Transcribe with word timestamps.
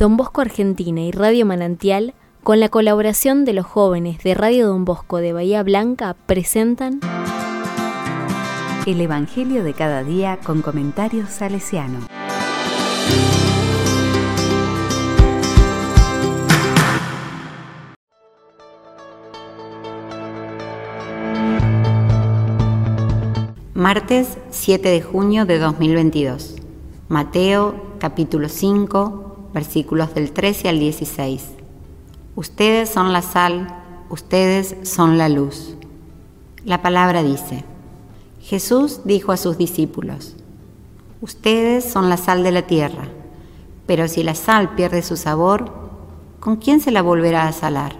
Don 0.00 0.16
Bosco 0.16 0.40
Argentina 0.40 1.02
y 1.02 1.10
Radio 1.10 1.44
Manantial, 1.44 2.14
con 2.42 2.58
la 2.58 2.70
colaboración 2.70 3.44
de 3.44 3.52
los 3.52 3.66
jóvenes 3.66 4.22
de 4.22 4.32
Radio 4.32 4.68
Don 4.68 4.86
Bosco 4.86 5.18
de 5.18 5.34
Bahía 5.34 5.62
Blanca, 5.62 6.16
presentan 6.24 7.00
El 8.86 8.98
Evangelio 9.02 9.62
de 9.62 9.74
cada 9.74 10.02
día 10.02 10.38
con 10.42 10.62
comentarios 10.62 11.28
salesiano. 11.28 11.98
Martes 23.74 24.38
7 24.48 24.88
de 24.88 25.02
junio 25.02 25.44
de 25.44 25.58
2022. 25.58 26.56
Mateo 27.10 27.98
capítulo 27.98 28.48
5 28.48 29.29
versículos 29.52 30.14
del 30.14 30.32
13 30.32 30.68
al 30.68 30.78
16. 30.78 31.42
Ustedes 32.36 32.88
son 32.88 33.12
la 33.12 33.22
sal, 33.22 33.68
ustedes 34.08 34.76
son 34.82 35.18
la 35.18 35.28
luz. 35.28 35.76
La 36.64 36.82
palabra 36.82 37.22
dice, 37.22 37.64
Jesús 38.40 39.00
dijo 39.04 39.32
a 39.32 39.36
sus 39.36 39.58
discípulos, 39.58 40.36
Ustedes 41.20 41.84
son 41.84 42.08
la 42.08 42.16
sal 42.16 42.42
de 42.42 42.52
la 42.52 42.62
tierra, 42.62 43.08
pero 43.86 44.08
si 44.08 44.22
la 44.22 44.34
sal 44.34 44.74
pierde 44.74 45.02
su 45.02 45.16
sabor, 45.16 45.72
¿con 46.40 46.56
quién 46.56 46.80
se 46.80 46.90
la 46.90 47.02
volverá 47.02 47.46
a 47.46 47.52
salar? 47.52 47.94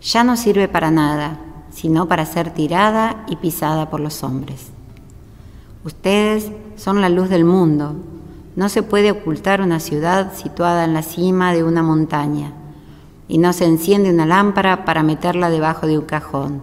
Ya 0.00 0.24
no 0.24 0.36
sirve 0.36 0.66
para 0.66 0.90
nada, 0.90 1.38
sino 1.70 2.08
para 2.08 2.24
ser 2.24 2.54
tirada 2.54 3.24
y 3.28 3.36
pisada 3.36 3.90
por 3.90 4.00
los 4.00 4.22
hombres. 4.22 4.68
Ustedes 5.84 6.50
son 6.76 7.00
la 7.00 7.08
luz 7.08 7.28
del 7.28 7.44
mundo. 7.44 7.96
No 8.56 8.68
se 8.68 8.82
puede 8.82 9.12
ocultar 9.12 9.60
una 9.60 9.78
ciudad 9.78 10.34
situada 10.34 10.84
en 10.84 10.92
la 10.92 11.02
cima 11.02 11.52
de 11.52 11.62
una 11.62 11.82
montaña 11.82 12.52
y 13.28 13.38
no 13.38 13.52
se 13.52 13.64
enciende 13.64 14.10
una 14.10 14.26
lámpara 14.26 14.84
para 14.84 15.04
meterla 15.04 15.50
debajo 15.50 15.86
de 15.86 15.98
un 15.98 16.04
cajón, 16.04 16.62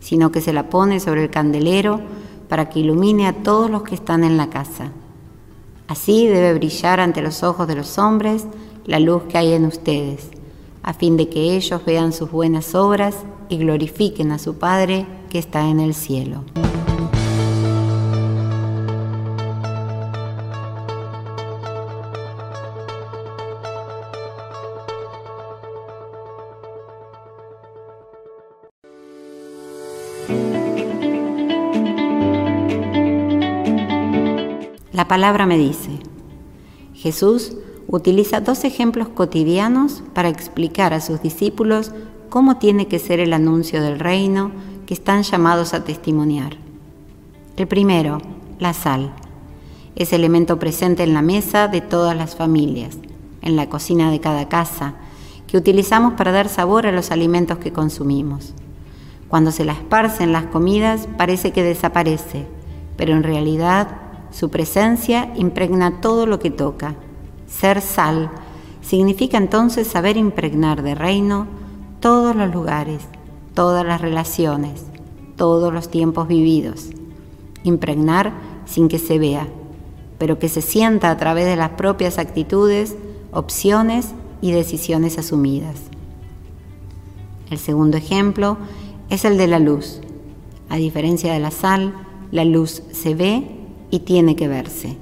sino 0.00 0.32
que 0.32 0.40
se 0.40 0.54
la 0.54 0.70
pone 0.70 0.98
sobre 0.98 1.24
el 1.24 1.30
candelero 1.30 2.00
para 2.48 2.70
que 2.70 2.80
ilumine 2.80 3.26
a 3.26 3.42
todos 3.42 3.70
los 3.70 3.82
que 3.82 3.94
están 3.94 4.24
en 4.24 4.38
la 4.38 4.48
casa. 4.48 4.92
Así 5.88 6.26
debe 6.26 6.54
brillar 6.54 7.00
ante 7.00 7.20
los 7.20 7.42
ojos 7.42 7.68
de 7.68 7.76
los 7.76 7.98
hombres 7.98 8.46
la 8.86 8.98
luz 8.98 9.24
que 9.24 9.36
hay 9.36 9.52
en 9.52 9.66
ustedes, 9.66 10.30
a 10.82 10.94
fin 10.94 11.16
de 11.16 11.28
que 11.28 11.54
ellos 11.54 11.84
vean 11.84 12.12
sus 12.12 12.30
buenas 12.30 12.74
obras 12.74 13.16
y 13.48 13.58
glorifiquen 13.58 14.32
a 14.32 14.38
su 14.38 14.58
Padre 14.58 15.06
que 15.28 15.38
está 15.38 15.68
en 15.68 15.80
el 15.80 15.94
cielo. 15.94 16.44
La 34.96 35.08
palabra 35.08 35.44
me 35.44 35.58
dice, 35.58 35.90
Jesús 36.94 37.54
utiliza 37.86 38.40
dos 38.40 38.64
ejemplos 38.64 39.08
cotidianos 39.08 40.02
para 40.14 40.30
explicar 40.30 40.94
a 40.94 41.02
sus 41.02 41.20
discípulos 41.20 41.92
cómo 42.30 42.56
tiene 42.56 42.88
que 42.88 42.98
ser 42.98 43.20
el 43.20 43.34
anuncio 43.34 43.82
del 43.82 43.98
reino 43.98 44.52
que 44.86 44.94
están 44.94 45.22
llamados 45.22 45.74
a 45.74 45.84
testimoniar. 45.84 46.56
El 47.58 47.66
primero, 47.66 48.22
la 48.58 48.72
sal. 48.72 49.12
Es 49.96 50.14
elemento 50.14 50.58
presente 50.58 51.02
en 51.02 51.12
la 51.12 51.20
mesa 51.20 51.68
de 51.68 51.82
todas 51.82 52.16
las 52.16 52.34
familias, 52.34 52.96
en 53.42 53.54
la 53.54 53.68
cocina 53.68 54.10
de 54.10 54.20
cada 54.20 54.48
casa, 54.48 54.94
que 55.46 55.58
utilizamos 55.58 56.14
para 56.14 56.32
dar 56.32 56.48
sabor 56.48 56.86
a 56.86 56.92
los 56.92 57.10
alimentos 57.10 57.58
que 57.58 57.70
consumimos. 57.70 58.54
Cuando 59.28 59.50
se 59.52 59.66
la 59.66 59.74
esparce 59.74 60.24
en 60.24 60.32
las 60.32 60.46
comidas 60.46 61.06
parece 61.18 61.52
que 61.52 61.62
desaparece, 61.62 62.46
pero 62.96 63.12
en 63.12 63.24
realidad 63.24 64.05
su 64.38 64.50
presencia 64.50 65.32
impregna 65.36 66.02
todo 66.02 66.26
lo 66.26 66.38
que 66.38 66.50
toca. 66.50 66.94
Ser 67.46 67.80
sal 67.80 68.30
significa 68.82 69.38
entonces 69.38 69.86
saber 69.86 70.18
impregnar 70.18 70.82
de 70.82 70.94
reino 70.94 71.46
todos 72.00 72.36
los 72.36 72.52
lugares, 72.52 73.00
todas 73.54 73.86
las 73.86 74.02
relaciones, 74.02 74.84
todos 75.36 75.72
los 75.72 75.88
tiempos 75.88 76.28
vividos. 76.28 76.90
Impregnar 77.62 78.34
sin 78.66 78.88
que 78.88 78.98
se 78.98 79.18
vea, 79.18 79.48
pero 80.18 80.38
que 80.38 80.50
se 80.50 80.60
sienta 80.60 81.10
a 81.10 81.16
través 81.16 81.46
de 81.46 81.56
las 81.56 81.70
propias 81.70 82.18
actitudes, 82.18 82.94
opciones 83.32 84.08
y 84.42 84.52
decisiones 84.52 85.16
asumidas. 85.16 85.76
El 87.50 87.56
segundo 87.56 87.96
ejemplo 87.96 88.58
es 89.08 89.24
el 89.24 89.38
de 89.38 89.46
la 89.46 89.60
luz. 89.60 90.02
A 90.68 90.76
diferencia 90.76 91.32
de 91.32 91.40
la 91.40 91.50
sal, 91.50 91.94
la 92.32 92.44
luz 92.44 92.82
se 92.92 93.14
ve 93.14 93.55
y 93.90 94.00
tiene 94.00 94.36
que 94.36 94.48
verse. 94.48 94.96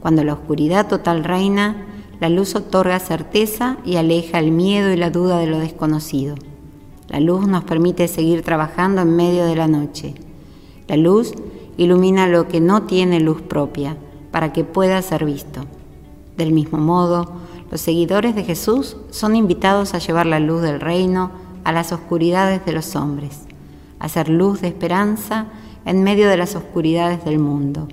Cuando 0.00 0.22
la 0.22 0.34
oscuridad 0.34 0.88
total 0.88 1.24
reina, 1.24 1.86
la 2.20 2.28
luz 2.28 2.54
otorga 2.54 2.98
certeza 3.00 3.78
y 3.84 3.96
aleja 3.96 4.38
el 4.38 4.50
miedo 4.50 4.92
y 4.92 4.96
la 4.96 5.10
duda 5.10 5.38
de 5.38 5.46
lo 5.46 5.58
desconocido. 5.58 6.34
La 7.08 7.20
luz 7.20 7.46
nos 7.46 7.64
permite 7.64 8.08
seguir 8.08 8.42
trabajando 8.42 9.02
en 9.02 9.16
medio 9.16 9.44
de 9.44 9.56
la 9.56 9.66
noche. 9.66 10.14
La 10.88 10.96
luz 10.96 11.32
ilumina 11.76 12.26
lo 12.26 12.48
que 12.48 12.60
no 12.60 12.82
tiene 12.82 13.20
luz 13.20 13.42
propia 13.42 13.96
para 14.30 14.52
que 14.52 14.64
pueda 14.64 15.00
ser 15.02 15.24
visto. 15.24 15.64
Del 16.36 16.52
mismo 16.52 16.78
modo, 16.78 17.32
los 17.70 17.80
seguidores 17.80 18.34
de 18.34 18.44
Jesús 18.44 18.96
son 19.10 19.36
invitados 19.36 19.94
a 19.94 19.98
llevar 19.98 20.26
la 20.26 20.40
luz 20.40 20.62
del 20.62 20.80
reino 20.80 21.30
a 21.64 21.72
las 21.72 21.92
oscuridades 21.92 22.64
de 22.66 22.72
los 22.72 22.94
hombres, 22.94 23.40
a 23.98 24.08
ser 24.08 24.28
luz 24.28 24.60
de 24.60 24.68
esperanza 24.68 25.46
en 25.84 26.02
medio 26.02 26.28
de 26.28 26.36
las 26.36 26.56
oscuridades 26.56 27.24
del 27.24 27.38
mundo 27.38 27.88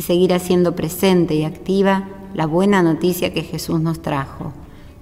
y 0.00 0.02
seguir 0.02 0.32
haciendo 0.32 0.74
presente 0.74 1.34
y 1.34 1.44
activa 1.44 2.08
la 2.32 2.46
buena 2.46 2.82
noticia 2.82 3.34
que 3.34 3.42
Jesús 3.42 3.82
nos 3.82 4.00
trajo, 4.00 4.50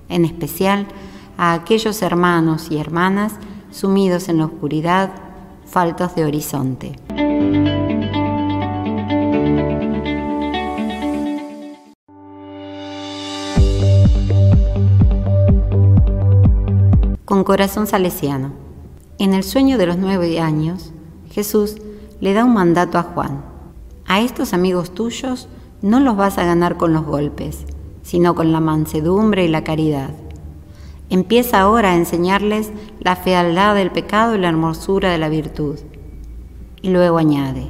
en 0.08 0.24
especial 0.24 0.88
a 1.36 1.52
aquellos 1.52 2.02
hermanos 2.02 2.72
y 2.72 2.78
hermanas 2.78 3.34
sumidos 3.70 4.28
en 4.28 4.38
la 4.38 4.46
oscuridad, 4.46 5.12
faltos 5.66 6.16
de 6.16 6.24
horizonte. 6.24 6.98
Con 17.24 17.44
corazón 17.44 17.86
salesiano. 17.86 18.50
En 19.20 19.32
el 19.34 19.44
sueño 19.44 19.78
de 19.78 19.86
los 19.86 19.96
nueve 19.96 20.40
años, 20.40 20.90
Jesús 21.30 21.76
le 22.20 22.32
da 22.32 22.44
un 22.44 22.54
mandato 22.54 22.98
a 22.98 23.04
Juan 23.04 23.47
a 24.08 24.22
estos 24.22 24.54
amigos 24.54 24.94
tuyos 24.94 25.48
no 25.82 26.00
los 26.00 26.16
vas 26.16 26.38
a 26.38 26.44
ganar 26.44 26.78
con 26.78 26.94
los 26.94 27.04
golpes, 27.04 27.66
sino 28.02 28.34
con 28.34 28.52
la 28.52 28.60
mansedumbre 28.60 29.44
y 29.44 29.48
la 29.48 29.64
caridad. 29.64 30.10
Empieza 31.10 31.60
ahora 31.60 31.92
a 31.92 31.96
enseñarles 31.96 32.72
la 33.00 33.16
fealdad 33.16 33.74
del 33.74 33.90
pecado 33.90 34.34
y 34.34 34.38
la 34.38 34.48
hermosura 34.48 35.10
de 35.10 35.18
la 35.18 35.28
virtud. 35.28 35.78
Y 36.80 36.88
luego 36.88 37.18
añade, 37.18 37.66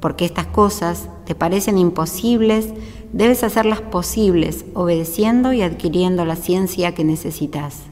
porque 0.00 0.24
estas 0.24 0.46
cosas 0.46 1.10
te 1.26 1.34
parecen 1.34 1.76
imposibles, 1.76 2.72
debes 3.12 3.44
hacerlas 3.44 3.82
posibles 3.82 4.64
obedeciendo 4.72 5.52
y 5.52 5.60
adquiriendo 5.60 6.24
la 6.24 6.36
ciencia 6.36 6.94
que 6.94 7.04
necesitas. 7.04 7.82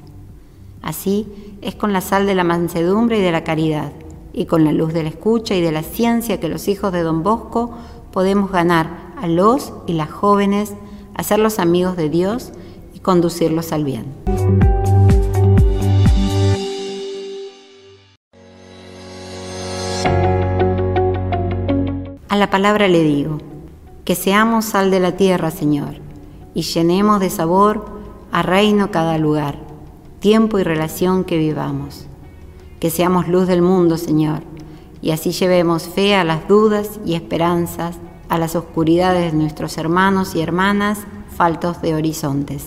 Así 0.80 1.26
es 1.60 1.74
con 1.74 1.92
la 1.92 2.00
sal 2.00 2.24
de 2.24 2.34
la 2.34 2.44
mansedumbre 2.44 3.18
y 3.18 3.22
de 3.22 3.32
la 3.32 3.44
caridad 3.44 3.92
y 4.32 4.46
con 4.46 4.64
la 4.64 4.72
luz 4.72 4.92
de 4.92 5.02
la 5.02 5.08
escucha 5.08 5.54
y 5.54 5.60
de 5.60 5.72
la 5.72 5.82
ciencia 5.82 6.40
que 6.40 6.48
los 6.48 6.68
hijos 6.68 6.92
de 6.92 7.02
Don 7.02 7.22
Bosco 7.22 7.70
podemos 8.12 8.50
ganar 8.50 9.14
a 9.20 9.26
los 9.26 9.72
y 9.86 9.94
las 9.94 10.10
jóvenes, 10.10 10.74
hacerlos 11.14 11.58
amigos 11.58 11.96
de 11.96 12.08
Dios 12.08 12.52
y 12.94 13.00
conducirlos 13.00 13.72
al 13.72 13.84
bien. 13.84 14.06
A 22.28 22.36
la 22.36 22.50
palabra 22.50 22.88
le 22.88 23.02
digo, 23.02 23.38
que 24.04 24.14
seamos 24.14 24.66
sal 24.66 24.90
de 24.90 25.00
la 25.00 25.16
tierra, 25.16 25.50
Señor, 25.50 25.94
y 26.54 26.62
llenemos 26.62 27.20
de 27.20 27.30
sabor 27.30 27.86
a 28.30 28.42
reino 28.42 28.90
cada 28.90 29.18
lugar, 29.18 29.56
tiempo 30.20 30.58
y 30.58 30.62
relación 30.62 31.24
que 31.24 31.38
vivamos 31.38 32.08
que 32.80 32.90
seamos 32.90 33.28
luz 33.28 33.46
del 33.46 33.62
mundo, 33.62 33.96
Señor, 33.96 34.42
y 35.00 35.10
así 35.10 35.32
llevemos 35.32 35.84
fe 35.84 36.14
a 36.14 36.24
las 36.24 36.48
dudas 36.48 37.00
y 37.04 37.14
esperanzas, 37.14 37.96
a 38.28 38.38
las 38.38 38.56
oscuridades 38.56 39.32
de 39.32 39.38
nuestros 39.38 39.78
hermanos 39.78 40.34
y 40.34 40.40
hermanas 40.40 41.00
faltos 41.36 41.80
de 41.82 41.94
horizontes. 41.94 42.66